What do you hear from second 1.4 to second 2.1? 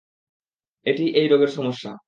সমস্যা।